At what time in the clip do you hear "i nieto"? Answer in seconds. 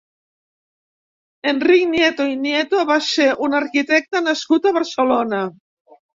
2.31-2.81